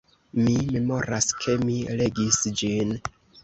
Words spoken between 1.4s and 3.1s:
ke mi legis ĝin.